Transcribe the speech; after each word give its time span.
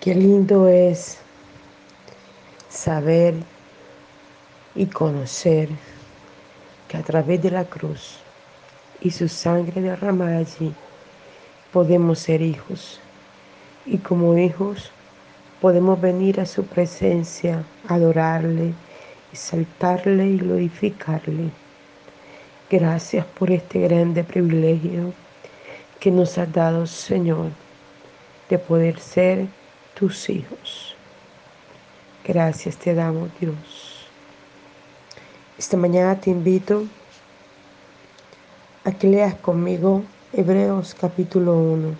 Qué 0.00 0.14
lindo 0.14 0.66
es 0.66 1.18
saber 2.70 3.34
y 4.74 4.86
conocer 4.86 5.68
que 6.88 6.96
a 6.96 7.02
través 7.02 7.42
de 7.42 7.50
la 7.50 7.66
cruz 7.66 8.16
y 9.02 9.10
su 9.10 9.28
sangre 9.28 9.82
derramada 9.82 10.38
allí 10.38 10.72
podemos 11.70 12.20
ser 12.20 12.40
hijos. 12.40 12.98
Y 13.84 13.98
como 13.98 14.38
hijos 14.38 14.90
podemos 15.60 16.00
venir 16.00 16.40
a 16.40 16.46
su 16.46 16.64
presencia, 16.64 17.62
adorarle, 17.86 18.72
exaltarle 19.34 20.28
y 20.28 20.38
glorificarle. 20.38 21.50
Gracias 22.70 23.26
por 23.38 23.50
este 23.50 23.80
grande 23.80 24.24
privilegio 24.24 25.12
que 25.98 26.10
nos 26.10 26.38
ha 26.38 26.46
dado, 26.46 26.86
Señor, 26.86 27.50
de 28.48 28.58
poder 28.58 28.98
ser 28.98 29.59
tus 30.00 30.30
hijos. 30.30 30.96
Gracias 32.26 32.78
te 32.78 32.94
damos, 32.94 33.28
Dios. 33.38 34.06
Esta 35.58 35.76
mañana 35.76 36.18
te 36.18 36.30
invito 36.30 36.86
a 38.84 38.92
que 38.92 39.08
leas 39.08 39.34
conmigo 39.34 40.02
Hebreos 40.32 40.96
capítulo 40.98 41.52
1. 41.52 41.94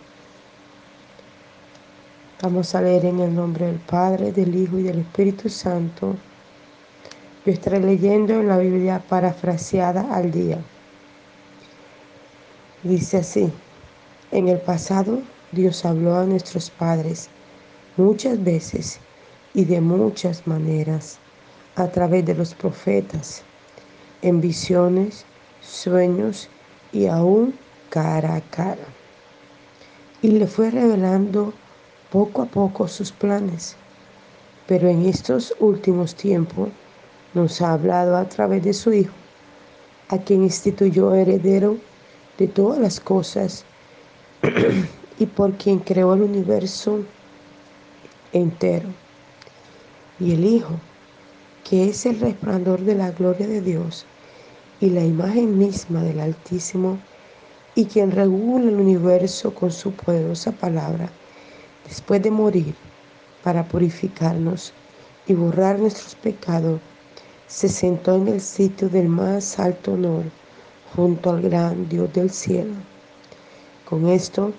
Vamos 2.41 2.75
a 2.75 2.81
leer 2.81 3.05
en 3.05 3.21
el 3.21 3.35
nombre 3.35 3.67
del 3.67 3.81
Padre, 3.81 4.33
del 4.33 4.55
Hijo 4.55 4.79
y 4.79 4.85
del 4.85 5.01
Espíritu 5.01 5.51
Santo. 5.51 6.17
Yo 7.45 7.53
estaré 7.53 7.81
leyendo 7.81 8.33
en 8.33 8.49
la 8.49 8.57
Biblia 8.57 9.03
parafraseada 9.11 10.15
al 10.15 10.31
día. 10.31 10.57
Dice 12.83 13.19
así, 13.19 13.53
en 14.31 14.49
el 14.49 14.59
pasado 14.59 15.21
Dios 15.53 15.85
habló 15.85 16.17
a 16.17 16.25
nuestros 16.25 16.71
padres 16.71 17.29
muchas 17.97 18.43
veces 18.43 18.99
y 19.55 19.65
de 19.65 19.81
muchas 19.81 20.47
maneras 20.47 21.19
a 21.77 21.89
través 21.89 22.25
de 22.25 22.35
los 22.35 22.55
profetas, 22.55 23.43
en 24.23 24.41
visiones, 24.41 25.25
sueños 25.61 26.49
y 26.93 27.07
aún 27.07 27.55
cara 27.89 28.37
a 28.37 28.41
cara. 28.41 28.87
Y 30.23 30.33
le 30.33 30.47
fue 30.47 30.71
revelando 30.71 31.53
poco 32.11 32.43
a 32.43 32.47
poco 32.47 32.89
sus 32.89 33.13
planes. 33.13 33.77
Pero 34.67 34.89
en 34.89 35.07
estos 35.07 35.55
últimos 35.59 36.15
tiempos 36.15 36.69
nos 37.35 37.61
ha 37.63 37.73
hablado 37.73 38.17
a 38.17 38.25
través 38.29 38.63
de 38.63 38.73
su 38.73 38.93
Hijo, 38.93 39.15
a 40.09 40.19
quien 40.19 40.43
instituyó 40.43 41.15
heredero 41.15 41.77
de 42.39 42.49
todas 42.49 42.79
las 42.79 43.01
cosas 43.01 43.65
y 45.19 45.27
por 45.27 45.53
quien 45.55 45.79
creó 45.79 46.15
el 46.15 46.23
universo 46.23 47.01
entero. 48.33 48.89
Y 50.19 50.33
el 50.33 50.45
Hijo, 50.45 50.79
que 51.69 51.89
es 51.89 52.07
el 52.07 52.21
resplandor 52.21 52.81
de 52.81 52.95
la 52.95 53.11
gloria 53.11 53.47
de 53.47 53.61
Dios 53.61 54.07
y 54.81 54.91
la 54.91 55.05
imagen 55.05 55.59
misma 55.59 56.03
del 56.03 56.21
Altísimo, 56.21 56.99
y 57.75 57.85
quien 57.85 58.11
regula 58.11 58.69
el 58.69 58.77
universo 58.77 59.55
con 59.55 59.71
su 59.71 59.93
poderosa 59.93 60.53
palabra, 60.53 61.09
después 61.87 62.23
de 62.23 62.31
morir 62.31 62.75
para 63.43 63.65
purificarnos 63.65 64.73
y 65.27 65.35
borrar 65.35 65.79
nuestros 65.79 66.15
pecados, 66.17 66.81
se 67.47 67.69
sentó 67.69 68.17
en 68.17 68.29
el 68.29 68.41
sitio 68.41 68.89
del 68.89 69.09
más 69.09 69.59
alto 69.59 69.93
honor 69.93 70.25
junto 70.95 71.31
al 71.31 71.43
gran 71.43 71.89
Dios 71.89 72.13
del 72.13 72.31
cielo. 72.31 72.75
Con 73.89 74.09
esto 74.09 74.53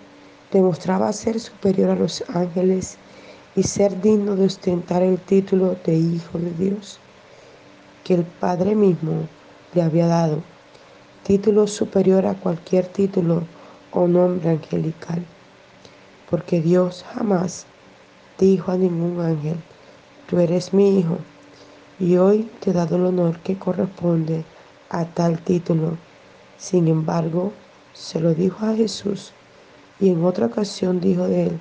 demostraba 0.52 1.12
ser 1.14 1.40
superior 1.40 1.90
a 1.92 1.96
los 1.96 2.24
ángeles 2.30 2.98
y 3.56 3.64
ser 3.64 4.00
digno 4.02 4.36
de 4.36 4.46
ostentar 4.46 5.02
el 5.02 5.20
título 5.20 5.76
de 5.86 5.96
Hijo 5.96 6.40
de 6.40 6.52
Dios, 6.52 7.00
que 8.04 8.14
el 8.14 8.24
Padre 8.24 8.76
mismo 8.76 9.28
le 9.74 9.82
había 9.82 10.08
dado, 10.08 10.42
título 11.24 11.68
superior 11.68 12.26
a 12.26 12.36
cualquier 12.36 12.88
título 12.88 13.44
o 13.92 14.08
nombre 14.08 14.50
angelical, 14.50 15.26
porque 16.30 16.62
Dios 16.62 17.04
jamás 17.14 17.66
dijo 18.40 18.72
a 18.72 18.78
ningún 18.78 19.20
ángel, 19.20 19.58
tú 20.30 20.40
eres 20.40 20.74
mi 20.74 21.00
Hijo, 21.00 21.18
y 22.00 22.18
hoy 22.18 22.50
te 22.62 22.72
he 22.72 22.74
dado 22.74 22.96
el 22.96 23.06
honor 23.06 23.40
que 23.40 23.58
corresponde 23.60 24.46
a 24.90 25.06
tal 25.06 25.40
título. 25.40 25.98
Sin 26.58 26.88
embargo, 26.88 27.54
se 27.94 28.20
lo 28.20 28.34
dijo 28.34 28.66
a 28.66 28.76
Jesús 28.76 29.34
y 30.00 30.10
en 30.10 30.24
otra 30.24 30.48
ocasión 30.48 31.00
dijo 31.00 31.28
de 31.28 31.48
él, 31.48 31.60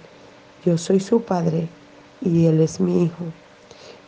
yo 0.65 0.79
soy 0.79 1.01
su 1.01 1.23
padre 1.23 1.69
y 2.21 2.47
él 2.47 2.61
es 2.61 2.81
mi 2.81 3.05
hijo. 3.05 3.25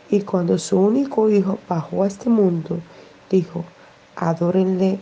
Y 0.09 0.21
cuando 0.21 0.57
su 0.57 0.79
único 0.79 1.29
hijo 1.29 1.59
bajó 1.67 2.03
a 2.03 2.07
este 2.07 2.29
mundo, 2.29 2.79
dijo, 3.29 3.63
adórenle 4.15 4.99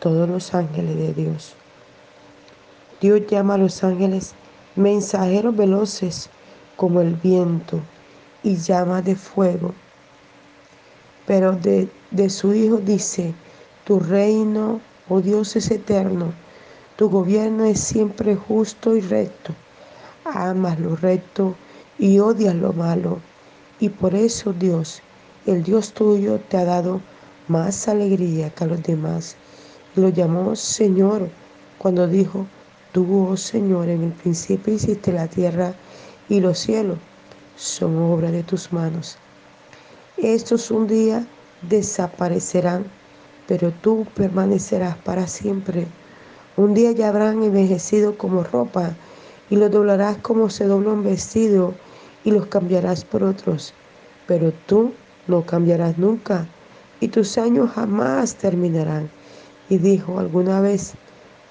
todos 0.00 0.28
los 0.28 0.54
ángeles 0.54 0.96
de 0.96 1.12
Dios. 1.12 1.54
Dios 3.00 3.22
llama 3.28 3.54
a 3.54 3.58
los 3.58 3.84
ángeles 3.84 4.34
mensajeros 4.76 5.56
veloces 5.56 6.30
como 6.76 7.00
el 7.00 7.14
viento 7.14 7.80
y 8.42 8.56
llama 8.56 9.02
de 9.02 9.16
fuego. 9.16 9.74
Pero 11.26 11.52
de, 11.52 11.88
de 12.10 12.30
su 12.30 12.54
Hijo 12.54 12.78
dice, 12.78 13.34
tu 13.84 14.00
reino, 14.00 14.80
oh 15.08 15.20
Dios, 15.20 15.56
es 15.56 15.70
eterno 15.70 16.32
tu 16.98 17.08
gobierno 17.08 17.64
es 17.64 17.78
siempre 17.78 18.34
justo 18.34 18.96
y 18.96 19.00
recto. 19.00 19.54
Amas 20.24 20.80
lo 20.80 20.96
recto 20.96 21.54
y 21.98 22.18
odias 22.18 22.54
lo 22.54 22.72
malo. 22.72 23.18
Y 23.80 23.88
por 23.88 24.14
eso 24.14 24.52
Dios, 24.52 25.02
el 25.46 25.62
Dios 25.62 25.92
tuyo, 25.92 26.38
te 26.48 26.56
ha 26.56 26.64
dado 26.64 27.00
más 27.48 27.88
alegría 27.88 28.50
que 28.50 28.64
a 28.64 28.66
los 28.66 28.82
demás. 28.82 29.36
Y 29.96 30.00
lo 30.00 30.08
llamó 30.08 30.56
Señor 30.56 31.28
cuando 31.78 32.06
dijo, 32.06 32.46
tú, 32.92 33.28
oh 33.28 33.36
Señor, 33.36 33.88
en 33.88 34.04
el 34.04 34.12
principio 34.12 34.74
hiciste 34.74 35.12
la 35.12 35.28
tierra 35.28 35.74
y 36.28 36.40
los 36.40 36.58
cielos. 36.58 36.98
Son 37.56 37.96
obra 37.96 38.30
de 38.30 38.42
tus 38.42 38.72
manos. 38.72 39.16
Estos 40.16 40.70
un 40.70 40.86
día 40.86 41.26
desaparecerán, 41.62 42.84
pero 43.46 43.72
tú 43.82 44.06
permanecerás 44.14 44.96
para 44.98 45.26
siempre 45.26 45.86
un 46.58 46.74
día 46.74 46.90
ya 46.90 47.10
habrán 47.10 47.40
envejecido 47.44 48.18
como 48.18 48.42
ropa 48.42 48.96
y 49.48 49.54
los 49.54 49.70
doblarás 49.70 50.16
como 50.16 50.50
se 50.50 50.64
dobla 50.64 50.90
un 50.90 51.04
vestido 51.04 51.72
y 52.24 52.30
los 52.30 52.46
cambiarás 52.46 53.04
por 53.04 53.22
otros. 53.22 53.74
Pero 54.26 54.52
tú 54.66 54.92
no 55.26 55.44
cambiarás 55.44 55.98
nunca 55.98 56.46
y 57.00 57.08
tus 57.08 57.38
años 57.38 57.70
jamás 57.70 58.34
terminarán. 58.34 59.10
Y 59.68 59.78
dijo 59.78 60.18
alguna 60.18 60.60
vez 60.60 60.94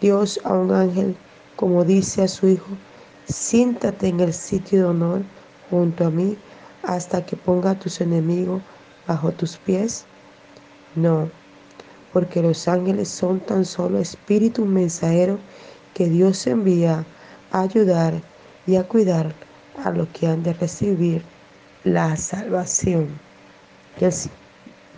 Dios 0.02 0.40
a 0.44 0.54
un 0.54 0.72
ángel, 0.72 1.16
como 1.56 1.84
dice 1.84 2.24
a 2.24 2.28
su 2.28 2.48
hijo, 2.48 2.68
siéntate 3.28 4.08
en 4.08 4.20
el 4.20 4.34
sitio 4.34 4.80
de 4.80 4.86
honor 4.86 5.22
junto 5.70 6.06
a 6.06 6.10
mí 6.10 6.38
hasta 6.84 7.26
que 7.26 7.36
ponga 7.36 7.72
a 7.72 7.80
tus 7.80 8.02
enemigos 8.02 8.62
bajo 9.08 9.32
tus 9.32 9.58
pies. 9.58 10.06
No, 10.96 11.30
porque 12.14 12.42
los 12.42 12.68
ángeles 12.68 13.10
son 13.10 13.40
tan 13.40 13.66
solo 13.66 14.00
espíritus 14.00 14.66
mensajeros 14.66 15.40
que 15.94 16.10
Dios 16.10 16.48
envía 16.48 17.06
a 17.52 17.62
ayudar 17.62 18.22
y 18.66 18.76
a 18.76 18.88
cuidar 18.88 19.34
a 19.84 19.92
los 19.92 20.08
que 20.10 20.28
han 20.28 20.44
de 20.44 20.54
recibir 20.54 21.24
la 21.84 22.16
salvación. 22.16 23.08
Que 23.98 24.06
el 24.06 24.14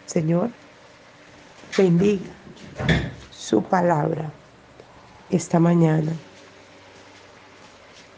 Señor 0.05 0.49
bendiga 1.77 2.31
su 3.31 3.63
palabra 3.63 4.31
esta 5.29 5.59
mañana. 5.59 6.11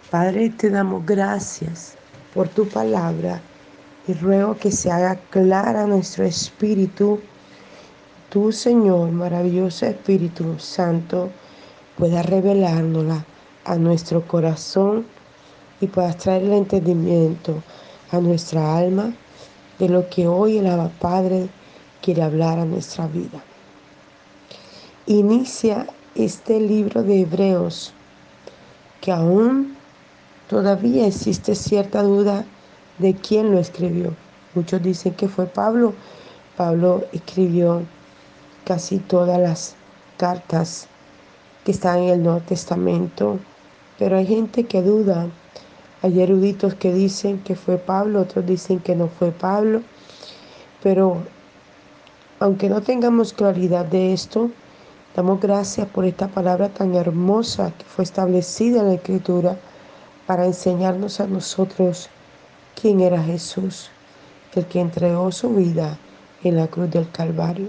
Padre, 0.09 0.49
te 0.49 0.69
damos 0.69 1.05
gracias 1.05 1.96
por 2.34 2.47
tu 2.49 2.67
palabra 2.67 3.41
y 4.08 4.13
ruego 4.13 4.58
que 4.58 4.72
se 4.72 4.91
haga 4.91 5.16
clara 5.29 5.85
nuestro 5.85 6.25
espíritu 6.25 7.22
tú, 8.31 8.53
Señor, 8.53 9.11
maravilloso 9.11 9.85
Espíritu 9.85 10.58
Santo, 10.58 11.29
puedas 11.97 12.25
revelárnosla 12.25 13.25
a 13.66 13.75
nuestro 13.75 14.25
corazón 14.25 15.05
y 15.81 15.87
puedas 15.87 16.17
traer 16.17 16.43
el 16.43 16.53
entendimiento 16.53 17.61
a 18.11 18.19
nuestra 18.19 18.78
alma 18.78 19.13
de 19.79 19.89
lo 19.89 20.07
que 20.09 20.28
hoy 20.28 20.59
el 20.59 20.67
Abba 20.67 20.91
Padre 20.99 21.49
quiere 22.01 22.22
hablar 22.22 22.59
a 22.59 22.66
nuestra 22.66 23.07
vida. 23.07 23.43
Inicia 25.07 25.87
este 26.16 26.59
libro 26.59 27.03
de 27.03 27.22
Hebreos 27.22 27.93
que 29.01 29.11
aún 29.11 29.75
todavía 30.47 31.07
existe 31.07 31.55
cierta 31.55 32.03
duda 32.03 32.45
de 32.99 33.16
quién 33.16 33.51
lo 33.51 33.59
escribió. 33.59 34.13
Muchos 34.53 34.84
dicen 34.84 35.16
que 35.16 35.27
fue 35.27 35.47
Pablo. 35.47 35.93
Pablo 36.55 37.03
escribió 37.11 37.81
casi 38.66 38.99
todas 38.99 39.39
las 39.39 39.75
cartas 40.17 40.87
que 41.63 41.72
están 41.72 41.99
en 41.99 42.09
el 42.09 42.23
Nuevo 42.23 42.41
Testamento, 42.41 43.39
pero 43.97 44.17
hay 44.17 44.27
gente 44.27 44.66
que 44.66 44.81
duda 44.84 45.27
Hay 46.03 46.19
eruditos 46.19 46.73
que 46.73 46.91
dicen 46.91 47.39
que 47.43 47.55
fue 47.55 47.77
Pablo, 47.77 48.21
otros 48.21 48.45
dicen 48.45 48.79
que 48.79 48.95
no 48.95 49.07
fue 49.07 49.31
Pablo, 49.31 49.81
pero 50.81 51.17
aunque 52.39 52.69
no 52.69 52.81
tengamos 52.81 53.33
claridad 53.33 53.85
de 53.85 54.13
esto, 54.13 54.49
damos 55.15 55.39
gracias 55.39 55.87
por 55.87 56.05
esta 56.05 56.27
palabra 56.27 56.69
tan 56.69 56.95
hermosa 56.95 57.71
que 57.77 57.85
fue 57.85 58.03
establecida 58.03 58.79
en 58.79 58.87
la 58.87 58.93
Escritura 58.95 59.57
para 60.25 60.45
enseñarnos 60.45 61.19
a 61.19 61.27
nosotros 61.27 62.09
quién 62.81 62.99
era 63.01 63.21
Jesús, 63.21 63.91
el 64.55 64.65
que 64.65 64.79
entregó 64.79 65.31
su 65.31 65.53
vida 65.53 65.99
en 66.43 66.55
la 66.55 66.65
cruz 66.65 66.89
del 66.89 67.11
Calvario. 67.11 67.67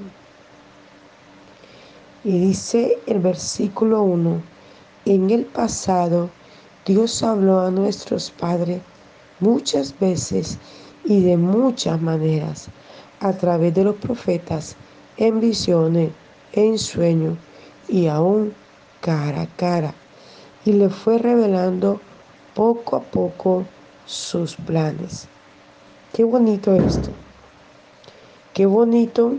Y 2.25 2.38
dice 2.38 2.99
el 3.06 3.19
versículo 3.19 4.02
1, 4.05 4.40
en 5.05 5.31
el 5.31 5.44
pasado 5.44 6.31
Dios 6.84 7.23
habló 7.23 7.61
a 7.61 7.70
nuestros 7.70 8.31
padres 8.32 8.81
muchas 9.38 9.96
veces 10.00 10.58
y 11.05 11.23
de 11.23 11.37
muchas 11.37 12.00
maneras 12.00 12.69
a 13.20 13.32
través 13.32 13.73
de 13.75 13.84
los 13.84 13.96
profetas, 13.96 14.75
en 15.17 15.38
visiones, 15.40 16.11
en 16.52 16.79
sueños 16.79 17.38
y 17.88 18.08
aún 18.08 18.52
cara 19.00 19.43
a 19.43 19.46
cara. 19.56 19.94
Y 20.64 20.73
le 20.73 20.88
fue 20.88 21.19
revelando 21.19 22.00
poco 22.55 22.96
a 22.96 23.00
poco 23.00 23.64
sus 24.05 24.56
planes. 24.56 25.29
Qué 26.12 26.25
bonito 26.25 26.75
esto. 26.75 27.11
Qué 28.55 28.67
bonito 28.67 29.37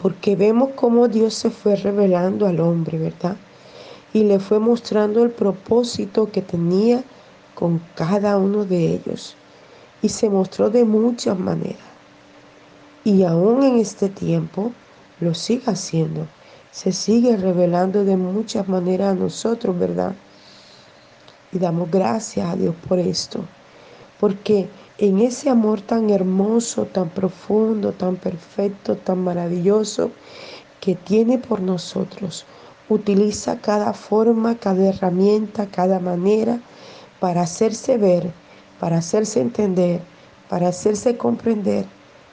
porque 0.00 0.34
vemos 0.34 0.70
cómo 0.74 1.08
Dios 1.08 1.34
se 1.34 1.50
fue 1.50 1.76
revelando 1.76 2.46
al 2.46 2.60
hombre, 2.60 2.98
¿verdad? 2.98 3.36
Y 4.12 4.24
le 4.24 4.38
fue 4.38 4.58
mostrando 4.58 5.22
el 5.22 5.30
propósito 5.30 6.30
que 6.30 6.42
tenía 6.42 7.02
con 7.54 7.80
cada 7.94 8.36
uno 8.36 8.64
de 8.64 8.94
ellos. 8.94 9.36
Y 10.02 10.08
se 10.08 10.28
mostró 10.28 10.70
de 10.70 10.84
muchas 10.84 11.38
maneras. 11.38 11.78
Y 13.04 13.24
aún 13.24 13.62
en 13.62 13.78
este 13.78 14.08
tiempo 14.08 14.72
lo 15.20 15.34
sigue 15.34 15.70
haciendo. 15.70 16.26
Se 16.70 16.92
sigue 16.92 17.36
revelando 17.36 18.04
de 18.04 18.16
muchas 18.16 18.68
maneras 18.68 19.12
a 19.12 19.18
nosotros, 19.18 19.78
¿verdad? 19.78 20.14
Y 21.52 21.58
damos 21.58 21.90
gracias 21.90 22.48
a 22.48 22.56
Dios 22.56 22.74
por 22.88 22.98
esto. 22.98 23.44
Porque 24.18 24.68
en 24.98 25.18
ese 25.18 25.50
amor 25.50 25.80
tan 25.80 26.10
hermoso, 26.10 26.86
tan 26.86 27.10
profundo, 27.10 27.92
tan 27.92 28.16
perfecto, 28.16 28.96
tan 28.96 29.22
maravilloso 29.24 30.10
que 30.80 30.94
tiene 30.94 31.38
por 31.38 31.60
nosotros, 31.60 32.44
utiliza 32.92 33.60
cada 33.60 33.92
forma, 33.92 34.56
cada 34.56 34.88
herramienta, 34.88 35.66
cada 35.66 35.98
manera 35.98 36.60
para 37.20 37.42
hacerse 37.42 37.98
ver, 37.98 38.30
para 38.80 38.98
hacerse 38.98 39.40
entender, 39.40 40.00
para 40.48 40.68
hacerse 40.68 41.16
comprender, 41.16 41.86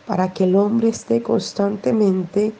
para 0.06 0.34
que 0.34 0.46
el 0.46 0.56
hombre 0.56 0.90
esté 0.90 1.22
constantemente 1.22 2.52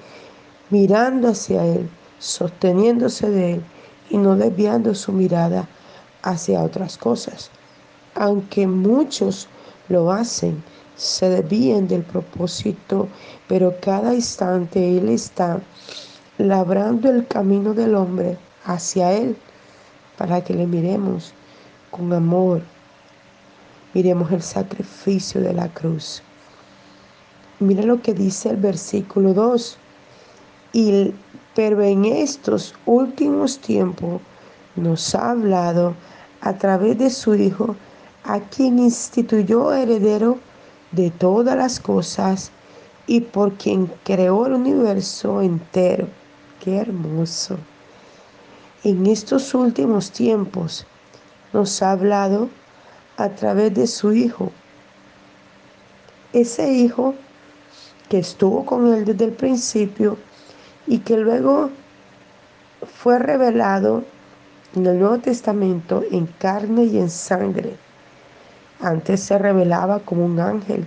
mirando 0.70 1.30
hacia 1.30 1.66
Él, 1.66 1.90
sosteniéndose 2.20 3.30
de 3.30 3.54
Él 3.54 3.64
y 4.10 4.18
no 4.18 4.36
desviando 4.36 4.94
su 4.94 5.12
mirada 5.12 5.68
hacia 6.22 6.62
otras 6.62 6.98
cosas. 6.98 7.50
Aunque 8.16 8.68
muchos 8.68 9.48
lo 9.88 10.12
hacen, 10.12 10.64
se 10.96 11.30
desvían 11.30 11.88
del 11.88 12.04
propósito, 12.04 13.08
pero 13.48 13.74
cada 13.82 14.14
instante 14.14 14.98
Él 14.98 15.10
está 15.10 15.62
labrando 16.40 17.10
el 17.10 17.28
camino 17.28 17.74
del 17.74 17.96
hombre 17.96 18.38
hacia 18.64 19.12
Él 19.12 19.36
para 20.18 20.42
que 20.42 20.54
le 20.54 20.66
miremos 20.66 21.34
con 21.92 22.14
amor, 22.14 22.62
miremos 23.94 24.32
el 24.32 24.42
sacrificio 24.42 25.42
de 25.42 25.54
la 25.54 25.68
cruz. 25.68 26.24
Mira 27.60 27.84
lo 27.84 28.02
que 28.02 28.14
dice 28.14 28.52
el 28.52 28.56
versículo 28.56 29.34
2. 29.34 29.78
Y, 30.72 31.14
pero 31.56 31.82
en 31.82 32.06
estos 32.06 32.74
últimos 32.86 33.60
tiempos 33.60 34.22
nos 34.78 35.14
ha 35.16 35.32
hablado 35.32 35.94
a 36.40 36.54
través 36.54 36.98
de 36.98 37.10
su 37.10 37.36
Hijo, 37.36 37.76
a 38.24 38.40
quien 38.40 38.80
instituyó 38.80 39.74
heredero 39.74 40.38
de 40.94 41.12
todas 41.12 41.58
las 41.58 41.82
cosas 41.82 42.52
y 43.08 43.20
por 43.20 43.56
quien 43.56 43.92
creó 44.06 44.46
el 44.46 44.54
universo 44.54 45.42
entero. 45.42 46.08
Qué 46.60 46.78
hermoso. 46.78 47.58
En 48.84 49.06
estos 49.08 49.54
últimos 49.54 50.12
tiempos 50.12 50.86
nos 51.54 51.82
ha 51.82 51.92
hablado 51.92 52.50
a 53.18 53.30
través 53.30 53.74
de 53.74 53.88
su 53.88 54.14
Hijo. 54.14 54.52
Ese 56.34 56.72
Hijo 56.74 57.16
que 58.10 58.20
estuvo 58.20 58.66
con 58.66 58.94
él 58.94 59.06
desde 59.06 59.26
el 59.26 59.32
principio 59.32 60.18
y 60.86 61.00
que 61.00 61.18
luego 61.18 61.70
fue 62.98 63.20
revelado 63.20 64.04
en 64.76 64.86
el 64.86 65.00
Nuevo 65.00 65.20
Testamento 65.20 66.04
en 66.12 66.26
carne 66.26 66.86
y 66.86 66.98
en 66.98 67.10
sangre. 67.10 67.76
Antes 68.82 69.22
se 69.22 69.38
revelaba 69.38 70.00
como 70.00 70.26
un 70.26 70.40
ángel. 70.40 70.86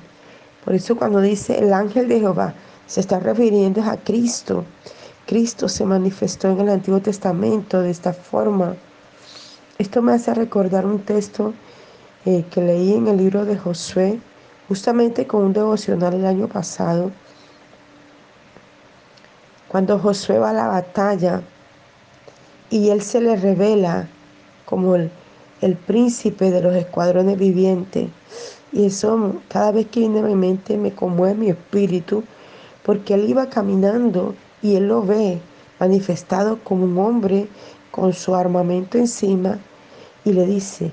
Por 0.65 0.75
eso 0.75 0.97
cuando 0.97 1.21
dice 1.21 1.59
el 1.59 1.73
ángel 1.73 2.09
de 2.09 2.21
Jehová, 2.21 2.55
se 2.87 3.01
está 3.01 3.21
refiriendo 3.21 3.83
a 3.83 3.97
Cristo. 3.97 4.65
Cristo 5.27 5.69
se 5.69 5.85
manifestó 5.85 6.51
en 6.51 6.61
el 6.61 6.69
Antiguo 6.69 7.01
Testamento 7.01 7.81
de 7.81 7.91
esta 7.91 8.13
forma. 8.13 8.75
Esto 9.79 10.03
me 10.03 10.13
hace 10.13 10.35
recordar 10.35 10.85
un 10.85 11.01
texto 11.01 11.55
eh, 12.25 12.45
que 12.51 12.61
leí 12.61 12.95
en 12.95 13.09
el 13.09 13.17
libro 13.17 13.45
de 13.45 13.57
Josué, 13.57 14.21
justamente 14.69 15.27
con 15.27 15.45
un 15.45 15.53
devocional 15.53 16.15
el 16.15 16.27
año 16.27 16.49
pasado, 16.49 17.11
cuando 19.69 19.99
Josué 19.99 20.39
va 20.39 20.51
a 20.51 20.55
la 20.55 20.67
batalla 20.67 21.43
y 22.69 22.91
él 22.91 23.01
se 23.03 23.21
le 23.21 23.37
revela 23.37 24.09
como 24.67 24.97
el, 24.97 25.11
el 25.63 25.77
príncipe 25.77 26.51
de 26.51 26.61
los 26.61 26.75
escuadrones 26.75 27.39
vivientes. 27.39 28.11
Y 28.73 28.87
eso 28.87 29.41
cada 29.49 29.73
vez 29.73 29.87
que 29.87 30.01
viene 30.01 30.21
a 30.21 30.25
mi 30.25 30.35
mente 30.35 30.77
me 30.77 30.93
conmueve 30.93 31.35
mi 31.35 31.51
espíritu, 31.51 32.25
porque 32.83 33.15
él 33.15 33.29
iba 33.29 33.49
caminando 33.49 34.35
y 34.63 34.77
él 34.77 34.89
lo 34.89 35.03
ve 35.03 35.41
manifestado 35.81 36.59
como 36.63 36.85
un 36.85 36.97
hombre 36.99 37.49
con 37.91 38.13
su 38.13 38.35
armamento 38.35 38.99
encima 38.99 39.59
y 40.25 40.33
le 40.33 40.47
dice, 40.47 40.93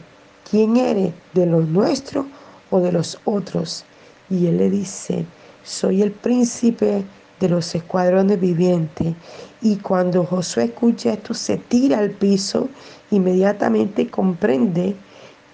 ¿quién 0.50 0.78
eres? 0.78 1.14
¿De 1.34 1.46
los 1.46 1.68
nuestros 1.68 2.26
o 2.72 2.80
de 2.80 2.92
los 2.92 3.20
otros? 3.26 3.86
Y 4.30 4.48
él 4.48 4.58
le 4.58 4.70
dice, 4.70 5.26
soy 5.64 6.02
el 6.02 6.12
príncipe 6.12 7.04
de 7.40 7.50
los 7.50 7.74
escuadrones 7.76 8.40
vivientes. 8.40 9.14
Y 9.62 9.78
cuando 9.78 10.26
Josué 10.26 10.66
escucha 10.66 11.14
esto, 11.14 11.34
se 11.34 11.58
tira 11.58 12.00
al 12.00 12.12
piso, 12.12 12.70
inmediatamente 13.12 14.10
comprende 14.10 14.96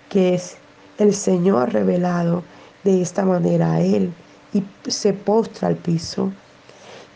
que 0.10 0.36
es 0.36 0.58
el 0.98 1.14
Señor 1.14 1.74
revelado 1.74 2.44
de 2.84 3.02
esta 3.02 3.26
manera 3.26 3.74
a 3.74 3.82
él 3.82 4.14
y 4.54 4.64
se 4.90 5.14
postra 5.14 5.68
al 5.68 5.76
piso. 5.76 6.32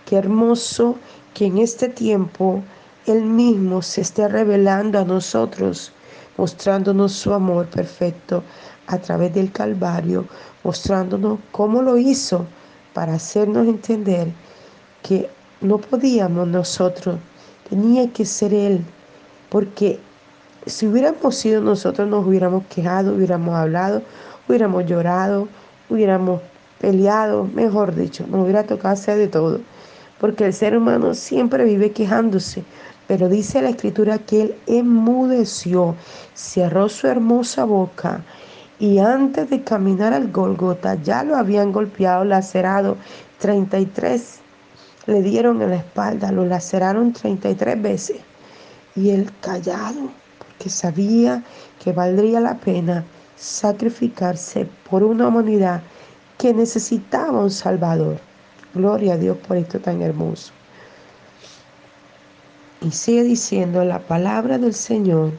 Qué 0.09 0.15
hermoso 0.15 0.95
que 1.35 1.45
en 1.45 1.59
este 1.59 1.87
tiempo 1.87 2.63
Él 3.05 3.25
mismo 3.25 3.83
se 3.83 4.01
esté 4.01 4.27
revelando 4.27 4.97
a 4.97 5.03
nosotros, 5.03 5.91
mostrándonos 6.35 7.11
su 7.11 7.31
amor 7.31 7.67
perfecto 7.67 8.41
a 8.87 8.97
través 8.97 9.35
del 9.35 9.51
Calvario, 9.51 10.25
mostrándonos 10.63 11.37
cómo 11.51 11.83
lo 11.83 11.95
hizo 11.99 12.47
para 12.91 13.13
hacernos 13.13 13.67
entender 13.67 14.29
que 15.03 15.29
no 15.61 15.77
podíamos 15.77 16.47
nosotros, 16.47 17.19
tenía 17.69 18.11
que 18.11 18.25
ser 18.25 18.51
Él, 18.51 18.83
porque 19.49 19.99
si 20.65 20.87
hubiéramos 20.87 21.35
sido 21.35 21.61
nosotros 21.61 22.09
nos 22.09 22.25
hubiéramos 22.25 22.63
quejado, 22.65 23.13
hubiéramos 23.13 23.53
hablado, 23.53 24.01
hubiéramos 24.47 24.87
llorado, 24.87 25.47
hubiéramos 25.87 26.41
peleado, 26.79 27.43
mejor 27.43 27.93
dicho, 27.93 28.25
nos 28.27 28.41
hubiera 28.41 28.63
tocado 28.63 28.95
hacer 28.95 29.19
de 29.19 29.27
todo, 29.27 29.59
porque 30.19 30.45
el 30.45 30.53
ser 30.53 30.77
humano 30.77 31.13
siempre 31.13 31.63
vive 31.63 31.91
quejándose, 31.91 32.63
pero 33.07 33.29
dice 33.29 33.61
la 33.61 33.69
escritura 33.69 34.19
que 34.19 34.41
él 34.41 34.55
enmudeció, 34.67 35.95
cerró 36.33 36.89
su 36.89 37.07
hermosa 37.07 37.63
boca 37.63 38.23
y 38.79 38.99
antes 38.99 39.49
de 39.49 39.63
caminar 39.63 40.13
al 40.13 40.31
Golgota 40.31 40.95
ya 40.95 41.23
lo 41.23 41.35
habían 41.35 41.71
golpeado, 41.71 42.23
lacerado 42.23 42.97
33 43.39 44.39
le 45.09 45.21
dieron 45.23 45.61
en 45.61 45.71
la 45.71 45.77
espalda, 45.77 46.31
lo 46.31 46.45
laceraron 46.45 47.13
33 47.13 47.81
veces. 47.81 48.17
Y 48.95 49.09
él 49.09 49.31
callado, 49.41 50.11
porque 50.37 50.69
sabía 50.69 51.43
que 51.83 51.91
valdría 51.91 52.39
la 52.39 52.57
pena 52.57 53.03
sacrificarse 53.35 54.67
por 54.89 55.03
una 55.03 55.27
humanidad 55.27 55.81
que 56.37 56.53
necesitaba 56.53 57.39
un 57.39 57.51
Salvador. 57.51 58.28
Gloria 58.73 59.13
a 59.13 59.17
Dios 59.17 59.37
por 59.47 59.57
esto 59.57 59.79
tan 59.79 60.01
hermoso. 60.01 60.51
Y 62.81 62.91
sigue 62.91 63.23
diciendo 63.23 63.83
la 63.83 63.99
palabra 63.99 64.57
del 64.57 64.73
Señor. 64.73 65.33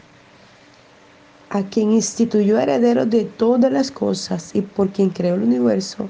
a 1.50 1.64
quien 1.64 1.90
instituyó 1.92 2.60
heredero 2.60 3.06
de 3.06 3.24
todas 3.24 3.72
las 3.72 3.90
cosas 3.90 4.54
y 4.54 4.62
por 4.62 4.90
quien 4.90 5.10
creó 5.10 5.34
el 5.34 5.42
universo 5.42 6.08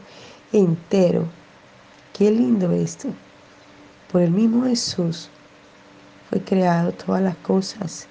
entero. 0.53 1.27
Qué 2.13 2.31
lindo 2.31 2.71
esto. 2.73 3.09
Por 4.13 4.23
el 4.23 4.31
mismo 4.33 4.67
Jesús 4.67 5.31
fue 6.29 6.43
creado 6.43 6.93
todas 6.93 7.23
las 7.23 7.37
cosas 7.37 8.07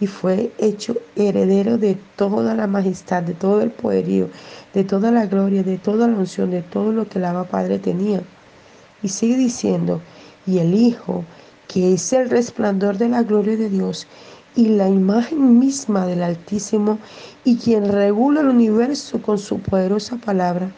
y 0.00 0.06
fue 0.06 0.50
hecho 0.58 0.96
heredero 1.14 1.76
de 1.76 1.98
toda 2.16 2.54
la 2.54 2.66
majestad, 2.66 3.22
de 3.22 3.34
todo 3.34 3.60
el 3.60 3.70
poderío, 3.70 4.30
de 4.72 4.82
toda 4.82 5.10
la 5.10 5.26
gloria, 5.26 5.62
de 5.62 5.76
toda 5.76 6.08
la 6.08 6.16
unción, 6.16 6.50
de 6.50 6.62
todo 6.62 6.90
lo 6.90 7.06
que 7.06 7.18
el 7.18 7.26
Abba 7.26 7.44
Padre 7.44 7.78
tenía. 7.78 8.22
Y 9.02 9.08
sigue 9.08 9.36
diciendo, 9.36 10.00
y 10.46 10.58
el 10.58 10.74
Hijo, 10.74 11.24
que 11.68 11.92
es 11.92 12.12
el 12.14 12.30
resplandor 12.30 12.96
de 12.96 13.10
la 13.10 13.22
gloria 13.22 13.56
de 13.56 13.68
Dios 13.68 14.06
y 14.56 14.68
la 14.68 14.88
imagen 14.88 15.58
misma 15.58 16.06
del 16.06 16.22
Altísimo, 16.22 16.98
y 17.44 17.56
quien 17.56 17.92
regula 17.92 18.40
el 18.40 18.48
universo 18.48 19.20
con 19.22 19.38
su 19.38 19.60
poderosa 19.60 20.16
palabra, 20.16 20.70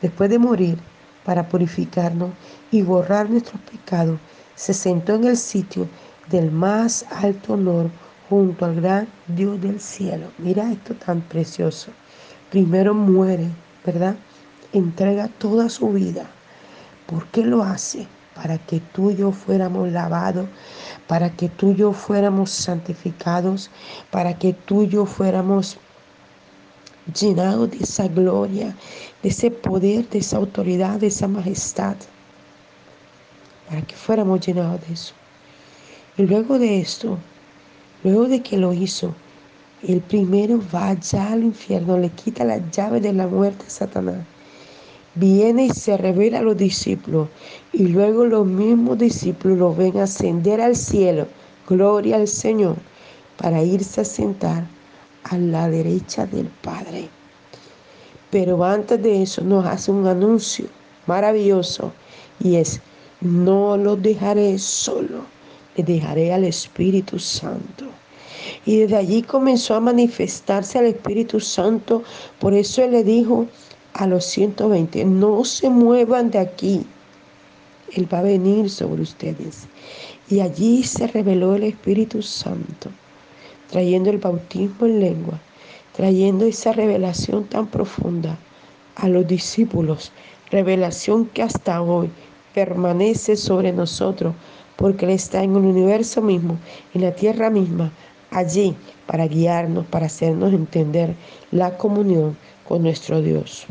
después 0.00 0.30
de 0.30 0.38
morir 0.38 0.78
para 1.24 1.48
purificarnos 1.48 2.30
y 2.70 2.82
borrar 2.82 3.28
nuestros 3.28 3.60
pecados, 3.62 4.18
se 4.56 4.74
sentó 4.74 5.14
en 5.14 5.24
el 5.24 5.36
sitio 5.36 5.86
del 6.30 6.50
más 6.50 7.04
alto 7.10 7.54
honor 7.54 7.90
junto 8.30 8.64
al 8.64 8.80
gran 8.80 9.08
Dios 9.26 9.60
del 9.60 9.80
cielo. 9.80 10.30
Mira 10.38 10.70
esto 10.70 10.94
tan 10.94 11.20
precioso. 11.20 11.90
Primero 12.50 12.94
muere, 12.94 13.48
¿verdad? 13.84 14.14
Entrega 14.72 15.26
toda 15.26 15.68
su 15.68 15.88
vida. 15.90 16.30
¿Por 17.06 17.26
qué 17.26 17.44
lo 17.44 17.64
hace? 17.64 18.06
Para 18.36 18.56
que 18.56 18.80
tú 18.94 19.10
y 19.10 19.16
yo 19.16 19.32
fuéramos 19.32 19.90
lavados, 19.90 20.46
para 21.08 21.30
que 21.30 21.48
tú 21.48 21.72
y 21.72 21.76
yo 21.76 21.92
fuéramos 21.92 22.50
santificados, 22.50 23.68
para 24.12 24.38
que 24.38 24.52
tú 24.52 24.84
y 24.84 24.88
yo 24.88 25.06
fuéramos 25.06 25.76
llenados 27.20 27.72
de 27.72 27.78
esa 27.78 28.06
gloria, 28.06 28.76
de 29.22 29.28
ese 29.28 29.50
poder, 29.50 30.08
de 30.08 30.18
esa 30.18 30.36
autoridad, 30.36 31.00
de 31.00 31.08
esa 31.08 31.26
majestad, 31.26 31.96
para 33.68 33.82
que 33.82 33.96
fuéramos 33.96 34.46
llenados 34.46 34.80
de 34.86 34.94
eso. 34.94 35.14
Y 36.16 36.22
luego 36.22 36.58
de 36.58 36.80
esto, 36.80 37.18
luego 38.02 38.28
de 38.28 38.42
que 38.42 38.56
lo 38.56 38.72
hizo, 38.72 39.14
el 39.82 40.00
primero 40.00 40.60
va 40.74 40.88
allá 40.88 41.32
al 41.32 41.42
infierno, 41.42 41.98
le 41.98 42.10
quita 42.10 42.44
la 42.44 42.58
llave 42.70 43.00
de 43.00 43.12
la 43.12 43.26
muerte 43.26 43.64
a 43.66 43.70
Satanás. 43.70 44.26
Viene 45.14 45.66
y 45.66 45.70
se 45.70 45.96
revela 45.96 46.38
a 46.38 46.42
los 46.42 46.56
discípulos. 46.56 47.28
Y 47.72 47.88
luego 47.88 48.26
los 48.26 48.46
mismos 48.46 48.98
discípulos 48.98 49.58
lo 49.58 49.74
ven 49.74 49.98
ascender 49.98 50.60
al 50.60 50.76
cielo, 50.76 51.26
gloria 51.68 52.16
al 52.16 52.28
Señor, 52.28 52.76
para 53.36 53.62
irse 53.62 54.02
a 54.02 54.04
sentar 54.04 54.66
a 55.24 55.38
la 55.38 55.68
derecha 55.68 56.26
del 56.26 56.46
Padre. 56.46 57.08
Pero 58.30 58.62
antes 58.64 59.02
de 59.02 59.22
eso 59.22 59.42
nos 59.42 59.64
hace 59.64 59.90
un 59.90 60.06
anuncio 60.06 60.66
maravilloso. 61.06 61.92
Y 62.38 62.56
es, 62.56 62.80
no 63.20 63.76
lo 63.76 63.96
dejaré 63.96 64.58
solo, 64.58 65.24
dejaré 65.82 66.32
al 66.32 66.44
Espíritu 66.44 67.18
Santo. 67.18 67.86
Y 68.64 68.78
desde 68.78 68.96
allí 68.96 69.22
comenzó 69.22 69.74
a 69.74 69.80
manifestarse 69.80 70.78
al 70.78 70.86
Espíritu 70.86 71.40
Santo. 71.40 72.02
Por 72.38 72.54
eso 72.54 72.82
Él 72.82 72.92
le 72.92 73.04
dijo 73.04 73.46
a 73.94 74.06
los 74.06 74.24
120, 74.24 75.04
no 75.04 75.44
se 75.44 75.70
muevan 75.70 76.30
de 76.30 76.38
aquí. 76.38 76.86
Él 77.92 78.12
va 78.12 78.20
a 78.20 78.22
venir 78.22 78.70
sobre 78.70 79.02
ustedes. 79.02 79.66
Y 80.28 80.40
allí 80.40 80.84
se 80.84 81.06
reveló 81.08 81.56
el 81.56 81.64
Espíritu 81.64 82.22
Santo, 82.22 82.90
trayendo 83.68 84.10
el 84.10 84.18
bautismo 84.18 84.86
en 84.86 85.00
lengua, 85.00 85.40
trayendo 85.96 86.44
esa 86.44 86.72
revelación 86.72 87.44
tan 87.44 87.66
profunda 87.66 88.38
a 88.94 89.08
los 89.08 89.26
discípulos, 89.26 90.12
revelación 90.50 91.26
que 91.26 91.42
hasta 91.42 91.82
hoy 91.82 92.10
permanece 92.54 93.36
sobre 93.36 93.72
nosotros, 93.72 94.34
porque 94.80 95.04
Él 95.04 95.10
está 95.10 95.42
en 95.42 95.50
el 95.54 95.66
universo 95.66 96.22
mismo, 96.22 96.58
en 96.94 97.02
la 97.02 97.14
tierra 97.14 97.50
misma, 97.50 97.92
allí 98.30 98.74
para 99.06 99.28
guiarnos, 99.28 99.84
para 99.84 100.06
hacernos 100.06 100.54
entender 100.54 101.14
la 101.50 101.76
comunión 101.76 102.34
con 102.66 102.82
nuestro 102.82 103.20
Dios. 103.20 103.66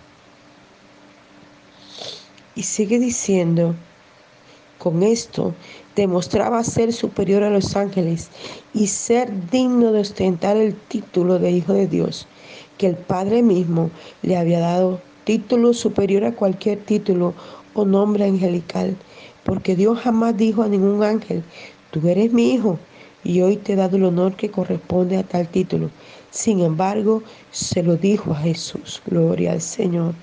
Y 2.54 2.62
sigue 2.62 3.00
diciendo, 3.00 3.74
con 4.78 5.02
esto 5.02 5.56
demostraba 5.96 6.64
ser 6.64 6.94
superior 6.94 7.42
a 7.42 7.50
los 7.50 7.76
ángeles 7.76 8.30
y 8.76 8.86
ser 8.86 9.50
digno 9.50 9.92
de 9.92 10.02
ostentar 10.02 10.58
el 10.58 10.76
título 10.76 11.40
de 11.40 11.50
Hijo 11.50 11.74
de 11.74 11.88
Dios, 11.88 12.28
que 12.78 12.86
el 12.86 12.96
Padre 12.96 13.42
mismo 13.42 13.90
le 14.22 14.38
había 14.38 14.60
dado 14.60 15.02
título 15.24 15.74
superior 15.74 16.24
a 16.24 16.36
cualquier 16.36 16.78
título 16.78 17.34
o 17.74 17.84
nombre 17.84 18.26
angelical, 18.26 18.96
porque 19.50 19.76
Dios 19.76 19.98
jamás 20.02 20.38
dijo 20.38 20.62
a 20.62 20.68
ningún 20.68 21.02
ángel, 21.04 21.42
tú 21.90 22.08
eres 22.08 22.32
mi 22.32 22.54
hijo, 22.54 22.78
y 23.24 23.42
hoy 23.42 23.58
te 23.58 23.74
he 23.74 23.76
dado 23.76 23.98
el 23.98 24.06
honor 24.06 24.36
que 24.36 24.52
corresponde 24.52 25.18
a 25.18 25.24
tal 25.24 25.48
título. 25.48 25.90
Sin 26.30 26.60
embargo, 26.60 27.24
se 27.50 27.82
lo 27.82 27.98
dijo 27.98 28.32
a 28.32 28.36
Jesús, 28.36 29.02
gloria 29.08 29.54
al 29.54 29.62
Señor. 29.62 30.14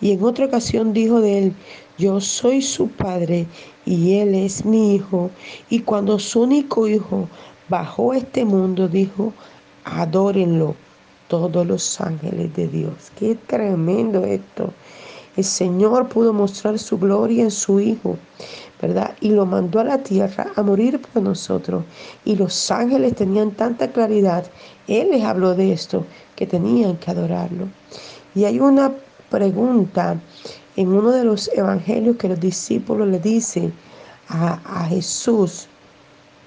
Y 0.00 0.12
en 0.12 0.24
otra 0.24 0.46
ocasión 0.46 0.94
dijo 0.94 1.20
de 1.20 1.38
él, 1.38 1.52
yo 1.98 2.18
soy 2.18 2.62
su 2.62 2.88
padre 2.88 3.44
y 3.84 4.14
él 4.14 4.34
es 4.34 4.64
mi 4.64 4.94
hijo. 4.94 5.30
Y 5.68 5.80
cuando 5.80 6.18
su 6.18 6.40
único 6.40 6.88
hijo 6.88 7.28
bajó 7.68 8.14
este 8.14 8.46
mundo, 8.46 8.88
dijo, 8.88 9.34
adórenlo 9.84 10.74
todos 11.28 11.66
los 11.66 12.00
ángeles 12.00 12.54
de 12.56 12.68
Dios. 12.68 12.94
Qué 13.18 13.36
tremendo 13.46 14.24
esto. 14.24 14.72
El 15.36 15.44
Señor 15.44 16.08
pudo 16.08 16.32
mostrar 16.32 16.78
su 16.78 16.98
gloria 16.98 17.42
en 17.42 17.50
su 17.50 17.80
Hijo. 17.80 18.18
¿verdad? 18.82 19.14
Y 19.20 19.30
lo 19.30 19.46
mandó 19.46 19.78
a 19.78 19.84
la 19.84 19.98
tierra 19.98 20.48
a 20.56 20.62
morir 20.62 21.00
por 21.00 21.22
nosotros. 21.22 21.84
Y 22.24 22.34
los 22.34 22.70
ángeles 22.70 23.14
tenían 23.14 23.52
tanta 23.52 23.90
claridad. 23.92 24.44
Él 24.88 25.10
les 25.12 25.22
habló 25.22 25.54
de 25.54 25.72
esto, 25.72 26.04
que 26.34 26.46
tenían 26.46 26.96
que 26.96 27.12
adorarlo. 27.12 27.68
Y 28.34 28.44
hay 28.44 28.58
una 28.58 28.92
pregunta 29.30 30.20
en 30.74 30.88
uno 30.88 31.12
de 31.12 31.24
los 31.24 31.48
evangelios 31.54 32.16
que 32.16 32.28
los 32.28 32.40
discípulos 32.40 33.06
le 33.06 33.20
dicen 33.20 33.72
a, 34.28 34.60
a 34.64 34.86
Jesús, 34.86 35.68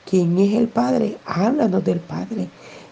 ¿quién 0.10 0.38
es 0.38 0.56
el 0.56 0.68
Padre? 0.68 1.18
Háblanos 1.26 1.86
del 1.86 2.02
Padre. 2.02 2.50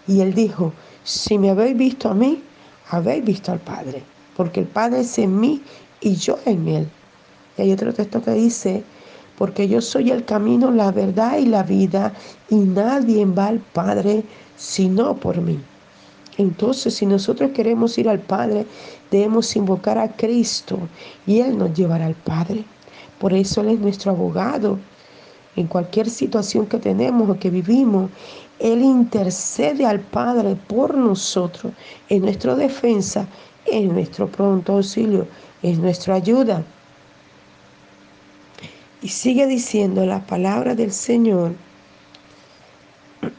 Y 0.08 0.20
él 0.20 0.32
dijo, 0.32 0.72
si 1.04 1.38
me 1.38 1.50
habéis 1.50 1.76
visto 1.76 2.08
a 2.08 2.14
mí, 2.14 2.42
habéis 2.88 3.22
visto 3.24 3.52
al 3.52 3.60
Padre, 3.60 4.02
porque 4.36 4.60
el 4.60 4.66
Padre 4.66 5.00
es 5.00 5.18
en 5.18 5.38
mí 5.38 5.62
y 6.04 6.14
yo 6.14 6.38
en 6.44 6.68
él. 6.68 6.88
Y 7.56 7.62
hay 7.62 7.72
otro 7.72 7.92
texto 7.92 8.22
que 8.22 8.32
dice, 8.32 8.84
porque 9.36 9.66
yo 9.66 9.80
soy 9.80 10.10
el 10.10 10.24
camino, 10.24 10.70
la 10.70 10.92
verdad 10.92 11.38
y 11.38 11.46
la 11.46 11.64
vida, 11.64 12.12
y 12.48 12.56
nadie 12.56 13.24
va 13.24 13.48
al 13.48 13.58
Padre 13.58 14.22
sino 14.56 15.16
por 15.16 15.40
mí. 15.40 15.58
Entonces, 16.36 16.94
si 16.94 17.06
nosotros 17.06 17.50
queremos 17.52 17.96
ir 17.98 18.08
al 18.08 18.20
Padre, 18.20 18.66
debemos 19.10 19.54
invocar 19.56 19.98
a 19.98 20.08
Cristo 20.08 20.78
y 21.26 21.40
Él 21.40 21.58
nos 21.58 21.74
llevará 21.74 22.06
al 22.06 22.14
Padre. 22.14 22.64
Por 23.18 23.32
eso 23.32 23.62
Él 23.62 23.68
es 23.70 23.80
nuestro 23.80 24.10
abogado. 24.12 24.78
En 25.56 25.68
cualquier 25.68 26.10
situación 26.10 26.66
que 26.66 26.78
tenemos 26.78 27.30
o 27.30 27.38
que 27.38 27.50
vivimos, 27.50 28.10
Él 28.58 28.82
intercede 28.82 29.86
al 29.86 30.00
Padre 30.00 30.56
por 30.66 30.96
nosotros, 30.96 31.72
en 32.08 32.22
nuestra 32.22 32.56
defensa, 32.56 33.26
en 33.66 33.94
nuestro 33.94 34.26
pronto 34.28 34.74
auxilio, 34.74 35.26
en 35.64 35.80
nuestra 35.80 36.14
ayuda. 36.16 36.62
Y 39.00 39.08
sigue 39.08 39.46
diciendo 39.46 40.04
la 40.04 40.20
palabra 40.20 40.74
del 40.74 40.92
Señor. 40.92 41.52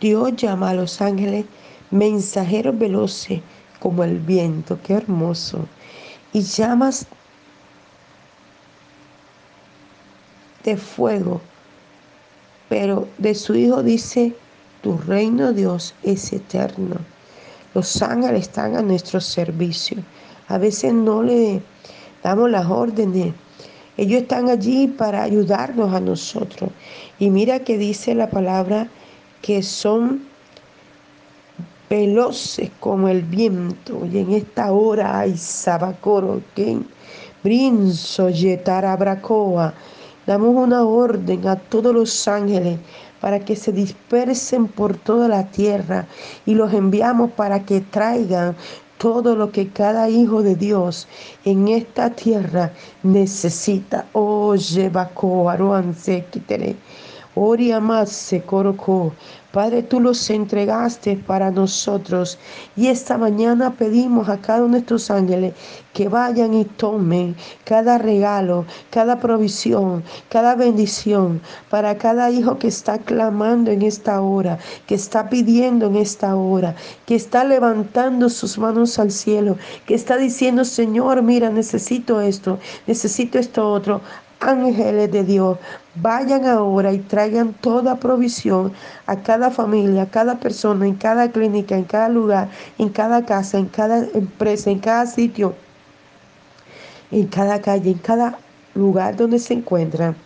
Dios 0.00 0.34
llama 0.36 0.70
a 0.70 0.74
los 0.74 1.02
ángeles 1.02 1.44
mensajeros 1.90 2.78
veloces 2.78 3.42
como 3.78 4.04
el 4.04 4.18
viento. 4.18 4.78
Qué 4.82 4.94
hermoso. 4.94 5.68
Y 6.32 6.40
llamas 6.40 7.06
de 10.64 10.78
fuego. 10.78 11.42
Pero 12.70 13.06
de 13.18 13.34
su 13.34 13.54
Hijo 13.54 13.82
dice, 13.82 14.34
tu 14.82 14.98
reino 14.98 15.52
Dios 15.52 15.94
es 16.02 16.32
eterno. 16.32 16.96
Los 17.74 18.02
ángeles 18.02 18.42
están 18.42 18.76
a 18.76 18.82
nuestro 18.82 19.20
servicio. 19.20 19.98
A 20.48 20.58
veces 20.58 20.92
no 20.92 21.22
le 21.22 21.62
damos 22.22 22.50
las 22.50 22.66
órdenes. 22.66 23.32
Ellos 23.96 24.22
están 24.22 24.50
allí 24.50 24.88
para 24.88 25.22
ayudarnos 25.22 25.94
a 25.94 26.00
nosotros. 26.00 26.70
Y 27.18 27.30
mira 27.30 27.60
que 27.60 27.78
dice 27.78 28.14
la 28.14 28.28
palabra 28.28 28.88
que 29.40 29.62
son 29.62 30.24
veloces 31.88 32.70
como 32.80 33.08
el 33.08 33.22
viento. 33.22 34.04
Y 34.10 34.18
en 34.18 34.32
esta 34.32 34.72
hora 34.72 35.20
hay 35.20 35.36
sabacoro, 35.36 36.42
que 36.54 36.78
brinzo, 37.44 38.30
yetarabracoa. 38.30 39.74
Damos 40.26 40.54
una 40.54 40.84
orden 40.84 41.46
a 41.46 41.56
todos 41.56 41.94
los 41.94 42.28
ángeles 42.28 42.78
para 43.22 43.38
que 43.38 43.54
se 43.54 43.70
dispersen 43.70 44.66
por 44.66 44.96
toda 44.96 45.28
la 45.28 45.44
tierra 45.46 46.06
y 46.44 46.54
los 46.54 46.74
enviamos 46.74 47.30
para 47.30 47.64
que 47.64 47.80
traigan 47.80 48.56
todo 48.98 49.36
lo 49.36 49.52
que 49.52 49.68
cada 49.68 50.08
hijo 50.08 50.42
de 50.42 50.56
Dios 50.56 51.06
en 51.44 51.68
esta 51.68 52.10
tierra 52.10 52.72
necesita. 53.04 54.06
Oye, 54.12 54.88
Baco, 54.88 55.48
Aruan, 55.48 55.94
Sequitere. 55.94 56.74
Ori 57.34 57.72
se 58.06 58.42
colocó. 58.42 59.12
Padre, 59.52 59.82
tú 59.82 60.00
los 60.00 60.30
entregaste 60.30 61.16
para 61.16 61.50
nosotros. 61.50 62.38
Y 62.74 62.86
esta 62.88 63.18
mañana 63.18 63.70
pedimos 63.70 64.28
a 64.28 64.38
cada 64.38 64.64
uno 64.64 64.74
de 64.74 64.80
estos 64.80 65.10
ángeles 65.10 65.52
que 65.92 66.08
vayan 66.08 66.54
y 66.54 66.64
tomen 66.64 67.36
cada 67.64 67.98
regalo, 67.98 68.64
cada 68.90 69.18
provisión, 69.20 70.02
cada 70.30 70.54
bendición 70.54 71.42
para 71.68 71.98
cada 71.98 72.30
hijo 72.30 72.58
que 72.58 72.68
está 72.68 72.98
clamando 72.98 73.70
en 73.70 73.82
esta 73.82 74.22
hora, 74.22 74.58
que 74.86 74.94
está 74.94 75.28
pidiendo 75.28 75.86
en 75.86 75.96
esta 75.96 76.34
hora, 76.34 76.74
que 77.04 77.14
está 77.14 77.44
levantando 77.44 78.30
sus 78.30 78.56
manos 78.58 78.98
al 78.98 79.10
cielo, 79.10 79.56
que 79.86 79.94
está 79.94 80.16
diciendo, 80.16 80.64
Señor, 80.64 81.22
mira, 81.22 81.50
necesito 81.50 82.22
esto, 82.22 82.58
necesito 82.86 83.38
esto 83.38 83.70
otro 83.70 84.00
ángeles 84.42 85.10
de 85.10 85.24
Dios 85.24 85.58
vayan 85.94 86.44
ahora 86.46 86.92
y 86.92 86.98
traigan 86.98 87.54
toda 87.54 87.96
provisión 87.96 88.72
a 89.06 89.16
cada 89.16 89.50
familia, 89.50 90.02
a 90.02 90.10
cada 90.10 90.38
persona, 90.38 90.86
en 90.86 90.96
cada 90.96 91.30
clínica, 91.30 91.76
en 91.76 91.84
cada 91.84 92.08
lugar, 92.08 92.48
en 92.78 92.88
cada 92.88 93.24
casa, 93.24 93.58
en 93.58 93.66
cada 93.66 94.06
empresa, 94.14 94.70
en 94.70 94.80
cada 94.80 95.06
sitio, 95.06 95.54
en 97.10 97.26
cada 97.28 97.60
calle, 97.60 97.90
en 97.90 97.98
cada 97.98 98.38
lugar 98.74 99.16
donde 99.16 99.38
se 99.38 99.54
encuentran. 99.54 100.16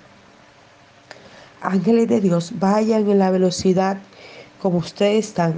Ángeles 1.61 2.09
de 2.09 2.21
Dios, 2.21 2.53
vayan 2.59 3.09
en 3.11 3.19
la 3.19 3.31
velocidad 3.31 3.99
como 4.61 4.79
ustedes 4.79 5.27
están, 5.29 5.55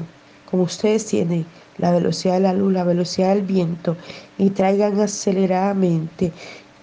como 0.51 0.65
ustedes 0.65 1.07
tienen 1.07 1.47
la 1.79 1.93
velocidad 1.93 2.35
de 2.35 2.41
la 2.41 2.53
luz, 2.53 2.73
la 2.73 2.85
velocidad 2.85 3.35
del 3.35 3.43
viento 3.43 3.97
y 4.37 4.51
traigan 4.51 5.01
aceleradamente 5.01 6.33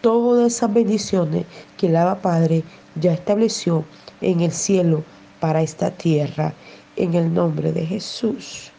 todas 0.06 0.54
esas 0.54 0.72
bendiciones 0.72 1.48
que 1.80 1.88
el 1.88 1.96
Abba 1.96 2.22
Padre 2.22 2.62
ya 3.02 3.12
estableció 3.12 3.84
en 4.22 4.42
el 4.42 4.52
cielo 4.52 5.04
para 5.40 5.64
esta 5.64 5.90
tierra, 5.90 6.54
en 6.96 7.16
el 7.16 7.34
nombre 7.34 7.72
de 7.72 7.88
Jesús 7.88 8.72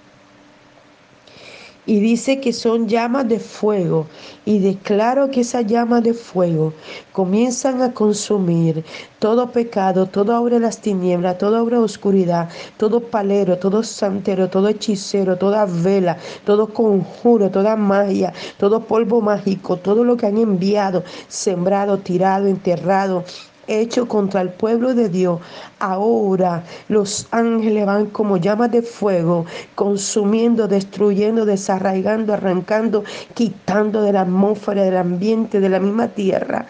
y 1.87 2.01
dice 2.01 2.41
que 2.41 2.53
son 2.53 2.89
llamas 2.89 3.29
de 3.29 3.39
fuego 3.39 4.07
y 4.45 4.59
declaro 4.59 5.31
que 5.31 5.41
esas 5.41 5.67
llamas 5.67 6.03
de 6.03 6.13
fuego 6.13 6.73
comienzan 7.13 7.81
a 7.81 7.95
consumir 7.95 8.85
todo 9.21 9.51
pecado, 9.51 10.07
toda 10.07 10.41
obra 10.41 10.57
de 10.57 10.61
las 10.61 10.81
tinieblas, 10.81 11.39
toda 11.39 11.63
obra 11.63 11.79
de 11.79 11.85
oscuridad, 11.85 12.49
todo 12.77 13.01
palero, 13.01 13.57
todo 13.59 13.83
santero, 13.83 14.51
todo 14.51 14.69
hechicero, 14.69 15.39
toda 15.39 15.65
vela, 15.67 16.19
todo 16.45 16.73
conjuro, 16.73 17.51
toda 17.51 17.77
magia, 17.77 18.33
todo 18.59 18.81
polvo 18.81 19.21
mágico, 19.21 19.77
todo 19.77 20.05
lo 20.05 20.17
que 20.17 20.27
han 20.27 20.39
enviado, 20.39 21.05
sembrado, 21.29 21.99
tirado, 21.99 22.47
enterrado, 22.47 23.25
hecho 23.67 24.09
contra 24.09 24.41
el 24.41 24.51
pueblo 24.51 24.95
de 24.95 25.09
Dios, 25.09 25.41
ahora 25.79 26.65
los 26.89 27.27
ángeles 27.31 27.87
van 27.87 28.07
como 28.07 28.37
llamas 28.37 28.71
de 28.71 28.83
fuego, 28.83 29.47
consumiendo, 29.75 30.69
destruyendo, 30.69 31.45
desarraigando, 31.45 32.33
arrancando, 32.35 33.05
quitando 33.35 34.03
de 34.03 34.13
la 34.13 34.23
atmósfera, 34.23 34.83
del 34.83 34.97
ambiente, 34.97 35.61
de 35.61 35.69
la 35.69 35.81
misma 35.81 36.09
tierra, 36.09 36.67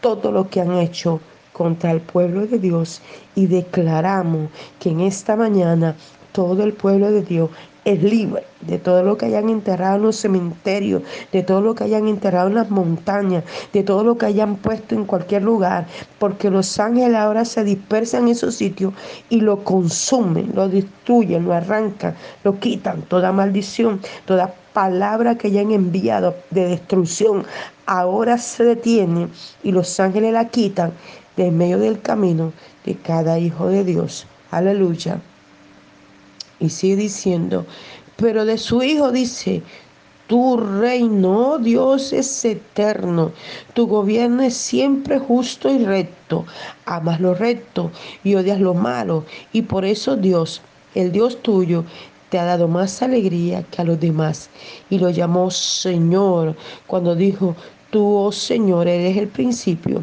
todo 0.00 0.32
lo 0.32 0.48
que 0.48 0.60
han 0.60 0.74
hecho 0.74 1.20
contra 1.52 1.92
el 1.92 2.00
pueblo 2.00 2.46
de 2.46 2.58
Dios. 2.58 3.00
Y 3.34 3.46
declaramos 3.46 4.50
que 4.78 4.90
en 4.90 5.00
esta 5.00 5.36
mañana 5.36 5.96
todo 6.32 6.64
el 6.64 6.72
pueblo 6.72 7.10
de 7.10 7.22
Dios 7.22 7.50
es 7.84 8.02
libre 8.02 8.44
de 8.62 8.78
todo 8.78 9.02
lo 9.02 9.16
que 9.16 9.26
hayan 9.26 9.48
enterrado 9.48 9.96
en 9.96 10.02
los 10.02 10.16
cementerios, 10.16 11.02
de 11.32 11.42
todo 11.42 11.60
lo 11.60 11.74
que 11.74 11.84
hayan 11.84 12.08
enterrado 12.08 12.48
en 12.48 12.54
las 12.54 12.70
montañas, 12.70 13.44
de 13.72 13.82
todo 13.82 14.04
lo 14.04 14.16
que 14.16 14.26
hayan 14.26 14.56
puesto 14.56 14.94
en 14.94 15.04
cualquier 15.04 15.42
lugar, 15.42 15.86
porque 16.18 16.50
los 16.50 16.78
ángeles 16.78 17.16
ahora 17.16 17.44
se 17.44 17.64
dispersan 17.64 18.22
en 18.22 18.28
esos 18.28 18.54
sitios 18.54 18.94
y 19.28 19.40
lo 19.40 19.62
consumen, 19.64 20.52
lo 20.54 20.68
destruyen, 20.68 21.44
lo 21.44 21.52
arrancan, 21.52 22.14
lo 22.42 22.58
quitan, 22.58 23.02
toda 23.02 23.32
maldición, 23.32 24.00
toda 24.24 24.54
palabra 24.72 25.36
que 25.36 25.48
hayan 25.48 25.70
enviado 25.70 26.34
de 26.50 26.66
destrucción, 26.66 27.44
ahora 27.86 28.38
se 28.38 28.64
detiene 28.64 29.28
y 29.62 29.72
los 29.72 30.00
ángeles 30.00 30.32
la 30.32 30.48
quitan 30.48 30.92
de 31.36 31.50
medio 31.50 31.78
del 31.78 32.00
camino 32.00 32.52
de 32.84 32.96
cada 32.96 33.38
hijo 33.38 33.68
de 33.68 33.84
Dios. 33.84 34.26
Aleluya. 34.50 35.20
Y 36.64 36.70
sigue 36.70 36.96
diciendo, 36.96 37.66
pero 38.16 38.46
de 38.46 38.56
su 38.56 38.82
Hijo 38.82 39.12
dice, 39.12 39.60
tu 40.28 40.56
reino, 40.56 41.50
oh 41.50 41.58
Dios, 41.58 42.14
es 42.14 42.42
eterno. 42.42 43.32
Tu 43.74 43.86
gobierno 43.86 44.42
es 44.42 44.56
siempre 44.56 45.18
justo 45.18 45.68
y 45.70 45.84
recto. 45.84 46.46
Amas 46.86 47.20
lo 47.20 47.34
recto 47.34 47.90
y 48.22 48.34
odias 48.34 48.60
lo 48.60 48.72
malo. 48.72 49.26
Y 49.52 49.60
por 49.60 49.84
eso 49.84 50.16
Dios, 50.16 50.62
el 50.94 51.12
Dios 51.12 51.42
tuyo, 51.42 51.84
te 52.30 52.38
ha 52.38 52.44
dado 52.44 52.66
más 52.66 53.02
alegría 53.02 53.62
que 53.64 53.82
a 53.82 53.84
los 53.84 54.00
demás. 54.00 54.48
Y 54.88 54.98
lo 54.98 55.10
llamó 55.10 55.50
Señor 55.50 56.56
cuando 56.86 57.14
dijo, 57.14 57.54
tú, 57.90 58.16
oh 58.16 58.32
Señor, 58.32 58.88
eres 58.88 59.18
el 59.18 59.28
principio 59.28 60.02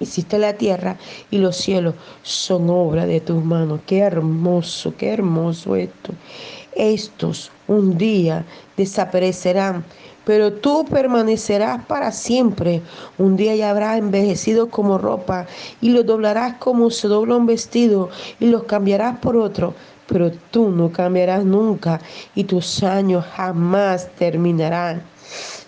Hiciste 0.00 0.38
la 0.38 0.54
tierra 0.54 0.96
y 1.30 1.38
los 1.38 1.56
cielos 1.56 1.94
son 2.22 2.68
obra 2.70 3.06
de 3.06 3.20
tus 3.20 3.44
manos. 3.44 3.80
Qué 3.86 3.98
hermoso, 3.98 4.94
qué 4.96 5.10
hermoso 5.10 5.76
esto. 5.76 6.12
Estos 6.74 7.52
un 7.68 7.96
día 7.96 8.44
desaparecerán, 8.76 9.84
pero 10.24 10.52
tú 10.52 10.84
permanecerás 10.84 11.84
para 11.86 12.10
siempre. 12.10 12.82
Un 13.18 13.36
día 13.36 13.54
ya 13.54 13.70
habrás 13.70 13.98
envejecido 13.98 14.68
como 14.68 14.98
ropa 14.98 15.46
y 15.80 15.90
los 15.90 16.04
doblarás 16.04 16.56
como 16.56 16.90
se 16.90 17.08
dobla 17.08 17.36
un 17.36 17.46
vestido 17.46 18.10
y 18.40 18.46
los 18.46 18.64
cambiarás 18.64 19.18
por 19.18 19.36
otro. 19.36 19.74
Pero 20.06 20.30
tú 20.50 20.70
no 20.70 20.90
cambiarás 20.90 21.44
nunca 21.44 22.00
y 22.34 22.44
tus 22.44 22.82
años 22.82 23.24
jamás 23.36 24.10
terminarán. 24.16 25.02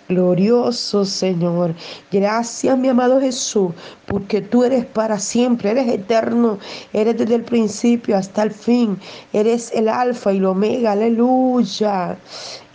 Glorioso 0.09 1.03
Señor. 1.03 1.75
Gracias, 2.11 2.77
mi 2.77 2.87
amado 2.87 3.19
Jesús, 3.19 3.73
porque 4.05 4.41
tú 4.41 4.63
eres 4.63 4.85
para 4.85 5.19
siempre, 5.19 5.71
eres 5.71 5.87
eterno, 5.89 6.59
eres 6.93 7.17
desde 7.17 7.35
el 7.35 7.43
principio 7.43 8.15
hasta 8.15 8.43
el 8.43 8.51
fin, 8.51 8.97
eres 9.33 9.69
el 9.73 9.89
alfa 9.89 10.31
y 10.31 10.37
el 10.37 10.45
omega, 10.45 10.93
aleluya. 10.93 12.17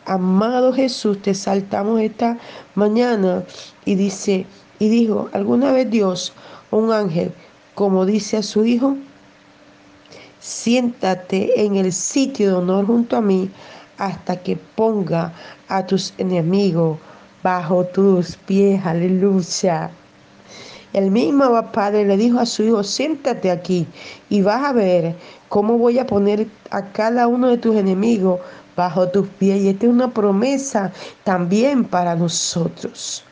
Amado 0.05 0.75
Jesús, 0.75 1.23
te 1.23 1.33
saltamos 1.33 2.03
esta 2.03 2.37
mañana 2.75 3.45
y 3.87 3.95
dice, 3.95 4.45
y 4.79 4.91
dijo, 4.91 5.31
¿alguna 5.33 5.73
vez 5.73 5.91
Dios, 5.91 6.35
un 6.71 6.93
ángel, 6.93 7.33
como 7.75 8.05
dice 8.05 8.37
a 8.37 8.43
su 8.43 8.67
hijo, 8.67 8.97
siéntate 10.39 11.65
en 11.65 11.77
el 11.77 11.95
sitio 11.95 12.49
de 12.49 12.55
honor 12.57 12.87
junto 12.87 13.17
a 13.17 13.23
mí 13.23 13.49
hasta 13.97 14.37
que 14.37 14.57
ponga 14.57 15.33
a 15.69 15.87
tus 15.87 16.13
enemigos 16.19 16.99
bajo 17.43 17.85
tus 17.85 18.37
pies, 18.37 18.85
aleluya. 18.85 19.91
El 20.93 21.11
mismo 21.11 21.73
Padre 21.73 22.05
le 22.05 22.17
dijo 22.17 22.39
a 22.39 22.47
su 22.47 22.63
hijo, 22.65 22.85
siéntate 22.85 23.51
aquí 23.51 23.87
y 24.29 24.43
vas 24.43 24.63
a 24.63 24.73
ver 24.73 25.17
cómo 25.49 25.79
voy 25.79 25.99
a 25.99 26.07
poner 26.07 26.47
a 26.71 26.83
cada 26.93 27.27
uno 27.27 27.49
de 27.49 27.59
tus 27.59 27.77
enemigos 27.77 28.41
bajo 28.77 29.09
tus 29.09 29.27
pies. 29.27 29.63
Y 29.63 29.69
esta 29.69 29.87
es 29.87 29.93
una 29.93 30.11
promesa 30.11 30.93
también 31.25 31.85
para 31.85 32.15
nosotros. 32.15 33.25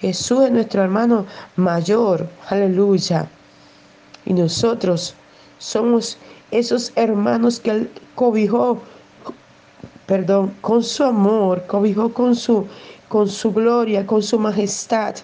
Jesús 0.00 0.44
es 0.44 0.50
nuestro 0.50 0.82
hermano 0.82 1.24
mayor, 1.56 2.28
aleluya. 2.48 3.28
Y 4.24 4.32
nosotros 4.32 5.14
somos 5.58 6.18
esos 6.50 6.92
hermanos 6.96 7.60
que 7.60 7.70
él 7.70 7.90
cobijó, 8.14 8.80
perdón, 10.06 10.52
con 10.60 10.82
su 10.82 11.04
amor, 11.04 11.64
cobijó 11.66 12.12
con 12.12 12.34
su 12.34 12.66
con 13.08 13.28
su 13.28 13.52
gloria, 13.52 14.06
con 14.06 14.22
su 14.22 14.38
majestad. 14.38 15.16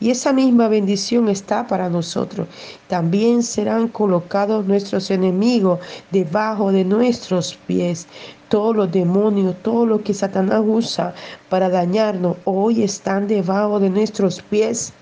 Y 0.00 0.10
esa 0.10 0.32
misma 0.32 0.68
bendición 0.68 1.28
está 1.28 1.66
para 1.66 1.88
nosotros. 1.88 2.46
También 2.86 3.42
serán 3.42 3.88
colocados 3.88 4.64
nuestros 4.66 5.10
enemigos 5.10 5.80
debajo 6.12 6.70
de 6.70 6.84
nuestros 6.84 7.58
pies. 7.66 8.06
Todos 8.48 8.76
los 8.76 8.92
demonios, 8.92 9.56
todo 9.62 9.86
lo 9.86 10.02
que 10.02 10.14
Satanás 10.14 10.62
usa 10.64 11.14
para 11.48 11.68
dañarnos, 11.68 12.36
hoy 12.44 12.82
están 12.82 13.26
debajo 13.26 13.80
de 13.80 13.90
nuestros 13.90 14.40
pies. 14.40 14.92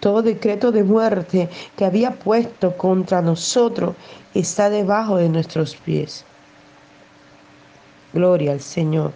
Todo 0.00 0.22
decreto 0.22 0.72
de 0.72 0.82
muerte 0.82 1.50
que 1.76 1.84
había 1.84 2.12
puesto 2.12 2.74
contra 2.78 3.20
nosotros 3.20 3.94
está 4.32 4.70
debajo 4.70 5.18
de 5.18 5.28
nuestros 5.28 5.76
pies. 5.76 6.24
Gloria 8.14 8.52
al 8.52 8.60
Señor. 8.60 9.12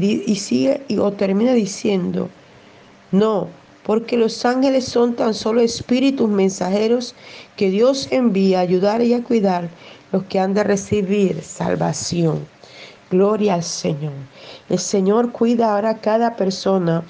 Y, 0.00 0.36
sigue 0.36 0.80
y, 0.88 0.96
o 0.96 1.12
termina 1.12 1.52
diciendo, 1.52 2.30
no, 3.10 3.48
porque 3.82 4.16
los 4.16 4.46
ángeles 4.46 4.86
son 4.86 5.14
tan 5.14 5.34
solo 5.34 5.60
espíritus 5.60 6.30
mensajeros 6.30 7.14
que 7.56 7.68
Dios 7.68 8.08
envía 8.10 8.60
a 8.60 8.62
ayudar 8.62 9.02
y 9.02 9.12
a 9.12 9.22
cuidar 9.22 9.68
los 10.10 10.22
que 10.24 10.38
han 10.38 10.54
de 10.54 10.64
recibir 10.64 11.42
salvación. 11.42 12.46
Gloria 13.10 13.54
al 13.54 13.62
Señor. 13.62 14.14
El 14.70 14.78
Señor 14.78 15.30
cuida 15.30 15.74
ahora 15.74 15.90
a 15.90 15.98
cada 15.98 16.36
persona 16.36 17.02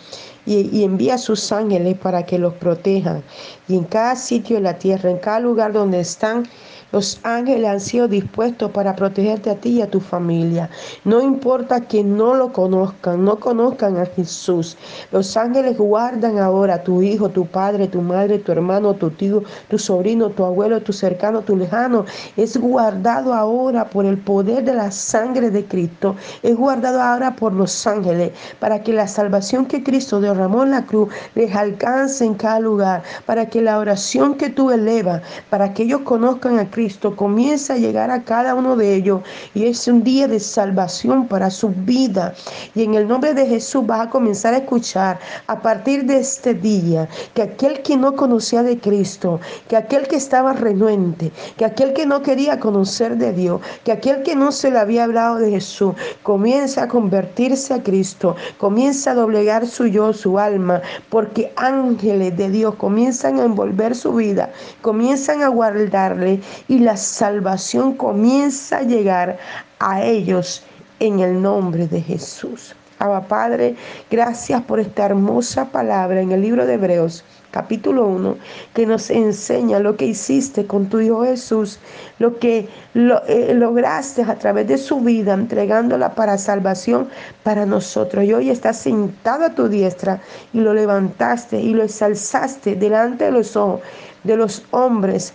y, 0.45 0.68
y, 0.77 0.83
envía 0.83 1.14
a 1.14 1.18
sus 1.18 1.53
ángeles 1.53 1.97
para 1.97 2.27
que 2.27 2.37
los 2.37 2.55
protejan. 2.55 3.23
Y 3.68 3.77
en 3.77 3.85
cada 3.85 4.16
sitio 4.16 4.57
de 4.57 4.62
la 4.62 4.79
tierra, 4.79 5.09
en 5.09 5.18
cada 5.18 5.38
lugar 5.38 5.73
donde 5.73 6.01
están, 6.01 6.49
los 6.92 7.18
ángeles 7.22 7.68
han 7.68 7.81
sido 7.81 8.07
dispuestos 8.07 8.70
para 8.70 8.94
protegerte 8.94 9.48
a 9.48 9.55
ti 9.55 9.70
y 9.70 9.83
a 9.83 9.90
tu 9.90 9.98
familia. 9.98 10.68
No 11.05 11.22
importa 11.22 11.81
que 11.81 12.05
no 12.05 12.35
lo 12.35 12.52
conozcan, 12.52 13.24
no 13.24 13.40
conozcan 13.40 13.96
a 13.96 14.05
Jesús. 14.05 14.76
Los 15.11 15.35
ángeles 15.38 15.78
guardan 15.78 16.38
ahora 16.38 16.74
a 16.74 16.83
tu 16.83 17.00
hijo, 17.00 17.31
tu 17.31 17.46
padre, 17.46 17.88
tu 17.88 18.02
madre, 18.02 18.38
tu 18.38 18.52
hermano, 18.52 18.92
tu 18.92 19.11
tío, 19.11 19.42
tu 19.68 19.78
sobrino, 19.78 20.28
tu 20.28 20.44
abuelo, 20.44 20.83
tu 20.83 20.92
cercano, 20.92 21.40
tu 21.40 21.57
lejano. 21.57 22.05
Es 22.37 22.59
guardado 22.59 23.33
ahora 23.33 23.88
por 23.88 24.05
el 24.05 24.18
poder 24.18 24.62
de 24.62 24.74
la 24.74 24.90
sangre 24.90 25.50
de 25.50 25.64
Cristo. 25.64 26.14
Es 26.42 26.57
guardado 26.57 27.00
ahora 27.00 27.35
por 27.35 27.55
los 27.55 27.87
ángeles 27.87 28.33
para 28.61 28.83
que 28.83 28.92
la 28.92 29.09
salvación 29.09 29.64
que 29.64 29.83
Cristo 29.83 30.20
derramó 30.20 30.62
en 30.62 30.72
la 30.72 30.85
cruz 30.85 31.09
les 31.35 31.55
alcance 31.55 32.22
en 32.22 32.35
cada 32.35 32.61
lugar. 32.61 33.02
Para 33.24 33.46
que 33.48 33.62
la 33.62 33.78
oración 33.78 34.35
que 34.35 34.50
tú 34.50 34.70
elevas, 34.70 35.22
para 35.48 35.72
que 35.72 35.85
ellos 35.85 36.02
conozcan 36.02 36.59
a 36.59 36.70
Cristo 36.70 36.82
Cristo 36.83 37.14
comienza 37.14 37.75
a 37.75 37.77
llegar 37.77 38.11
a 38.11 38.25
cada 38.25 38.57
uno 38.57 38.75
de 38.75 38.97
ellos 38.97 39.21
y 39.55 39.66
es 39.66 39.87
un 39.87 40.03
día 40.03 40.27
de 40.27 40.40
salvación 40.40 41.29
para 41.29 41.49
su 41.49 41.68
vida. 41.68 42.35
Y 42.75 42.83
en 42.83 42.95
el 42.95 43.07
nombre 43.07 43.35
de 43.35 43.47
Jesús 43.47 43.87
vas 43.87 44.09
a 44.09 44.11
comenzar 44.11 44.53
a 44.53 44.57
escuchar 44.57 45.21
a 45.47 45.61
partir 45.61 46.07
de 46.07 46.18
este 46.18 46.55
día 46.55 47.09
que 47.35 47.42
aquel 47.42 47.83
que 47.83 47.97
no 47.97 48.16
conocía 48.16 48.64
de 48.64 48.81
Cristo, 48.81 49.38
que 49.68 49.77
aquel 49.77 50.09
que 50.09 50.16
estaba 50.16 50.55
renuente, 50.55 51.31
que 51.57 51.64
aquel 51.64 51.92
que 51.92 52.05
no 52.05 52.21
quería 52.21 52.59
conocer 52.59 53.16
de 53.16 53.33
Dios, 53.33 53.61
que 53.85 53.92
aquel 53.92 54.25
que 54.25 54.35
no 54.35 54.51
se 54.51 54.73
le 54.73 54.81
había 54.81 55.05
hablado 55.05 55.37
de 55.37 55.53
Jesús, 55.53 55.95
comienza 56.25 56.83
a 56.83 56.88
convertirse 56.88 57.75
a 57.75 57.83
Cristo, 57.85 58.35
comienza 58.59 59.12
a 59.12 59.14
doblegar 59.14 59.68
su 59.68 59.87
yo, 59.87 60.12
su 60.12 60.37
alma, 60.37 60.83
porque 61.11 61.53
ángeles 61.55 62.37
de 62.37 62.51
Dios 62.51 62.75
comienzan 62.75 63.38
a 63.38 63.45
envolver 63.45 63.95
su 63.95 64.14
vida, 64.14 64.51
comienzan 64.81 65.45
a 65.45 65.49
guardarle 65.49 66.40
y 66.72 66.78
la 66.78 66.96
salvación 66.96 67.92
comienza 67.92 68.78
a 68.78 68.82
llegar 68.82 69.37
a 69.78 70.02
ellos 70.02 70.62
en 71.00 71.20
el 71.20 71.42
nombre 71.42 71.87
de 71.87 72.00
Jesús. 72.00 72.74
Abba 72.98 73.20
Padre, 73.28 73.76
gracias 74.11 74.62
por 74.62 74.80
esta 74.80 75.04
hermosa 75.04 75.66
palabra 75.66 76.22
en 76.22 76.32
el 76.32 76.40
libro 76.40 76.64
de 76.64 76.74
Hebreos 76.74 77.24
capítulo 77.50 78.06
1, 78.06 78.38
que 78.72 78.87
nos 78.87 79.11
enseña 79.11 79.80
lo 79.80 79.98
que 79.98 80.06
hiciste 80.06 80.66
con 80.66 80.88
tu 80.88 81.00
Hijo 81.00 81.24
Jesús, 81.24 81.78
lo 82.18 82.38
que 82.38 82.70
eh, 82.94 83.52
lograste 83.54 84.22
a 84.22 84.37
través 84.37 84.66
de 84.66 84.78
su 84.78 85.00
vida, 85.00 85.35
entregándola 85.35 86.14
para 86.14 86.38
salvación 86.38 87.11
para 87.42 87.66
nosotros. 87.66 88.24
Y 88.24 88.32
hoy 88.32 88.48
estás 88.48 88.78
sentado 88.78 89.44
a 89.44 89.50
tu 89.50 89.68
diestra 89.68 90.22
y 90.54 90.61
lo 90.61 90.72
levantaste 90.72 91.61
y 91.61 91.74
lo 91.74 91.82
exalzaste 91.82 92.76
delante 92.76 93.24
de 93.26 93.32
los 93.32 93.56
ojos 93.56 93.82
de 94.24 94.37
los 94.37 94.64
hombres 94.70 95.35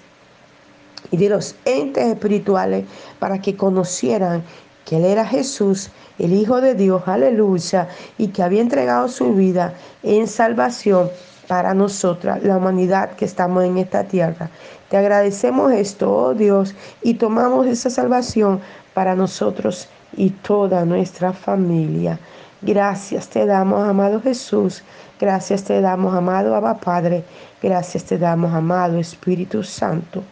y 1.12 1.18
de 1.18 1.30
los 1.30 1.56
entes 1.66 2.06
espirituales 2.08 2.86
para 3.20 3.40
que 3.40 3.56
conocieran 3.56 4.44
que 4.86 4.98
Él 4.98 5.06
era 5.06 5.26
Jesús, 5.26 5.90
el 6.18 6.34
Hijo 6.34 6.62
de 6.62 6.74
Dios, 6.74 7.04
aleluya, 7.08 7.90
y 8.18 8.30
que 8.30 8.44
había 8.44 8.62
entregado 8.62 9.08
su 9.10 9.34
vida 9.34 9.74
en 10.04 10.28
salvación 10.28 11.10
para 11.48 11.74
nosotras, 11.74 12.44
la 12.44 12.58
humanidad 12.58 13.12
que 13.12 13.26
estamos 13.26 13.64
en 13.64 13.78
esta 13.78 14.04
tierra. 14.06 14.50
Te 14.90 14.98
agradecemos 14.98 15.72
esto, 15.74 16.14
oh 16.14 16.34
Dios, 16.34 16.76
y 17.02 17.16
tomamos 17.16 17.68
esa 17.68 17.90
salvación 17.90 18.62
para 18.94 19.16
nosotros 19.16 19.88
y 20.16 20.30
toda 20.30 20.86
nuestra 20.86 21.34
familia. 21.34 22.20
Gracias 22.62 23.28
te 23.30 23.46
damos, 23.46 23.88
amado 23.88 24.22
Jesús. 24.22 24.84
Gracias 25.20 25.64
te 25.64 25.82
damos, 25.82 26.16
amado 26.16 26.56
Abba 26.56 26.78
Padre. 26.78 27.24
Gracias 27.62 28.04
te 28.06 28.18
damos, 28.18 28.54
amado 28.54 28.98
Espíritu 28.98 29.64
Santo. 29.64 30.24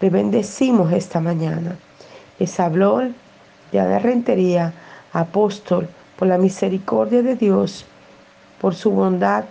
Le 0.00 0.10
bendecimos 0.10 0.92
esta 0.92 1.20
mañana. 1.20 1.76
Les 2.38 2.60
habló 2.60 3.00
de 3.72 3.98
Rentería, 3.98 4.72
apóstol, 5.12 5.88
por 6.16 6.28
la 6.28 6.38
misericordia 6.38 7.22
de 7.22 7.34
Dios, 7.34 7.84
por 8.60 8.74
su 8.74 8.90
bondad 8.90 9.44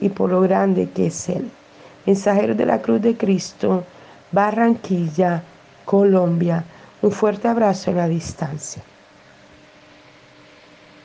y 0.00 0.10
por 0.10 0.30
lo 0.30 0.42
grande 0.42 0.90
que 0.90 1.06
es 1.06 1.28
Él. 1.28 1.50
Mensajero 2.04 2.54
de 2.54 2.66
la 2.66 2.80
Cruz 2.80 3.00
de 3.00 3.16
Cristo, 3.16 3.84
Barranquilla, 4.32 5.42
Colombia. 5.84 6.64
Un 7.00 7.12
fuerte 7.12 7.48
abrazo 7.48 7.90
en 7.90 7.96
la 7.96 8.08
distancia. 8.08 8.82